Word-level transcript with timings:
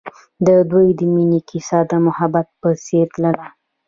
د 0.45 0.47
دوی 0.71 0.87
د 0.99 1.01
مینې 1.13 1.39
کیسه 1.49 1.79
د 1.89 1.91
محبت 2.05 2.47
په 2.61 2.69
څېر 2.85 3.05
تلله. 3.13 3.47